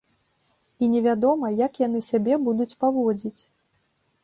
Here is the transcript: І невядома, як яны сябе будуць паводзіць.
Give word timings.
І 0.85 0.89
невядома, 0.93 1.51
як 1.65 1.77
яны 1.83 2.01
сябе 2.09 2.33
будуць 2.49 2.69
паводзіць. 2.85 3.39